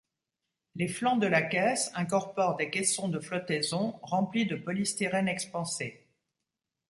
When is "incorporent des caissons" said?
1.93-3.07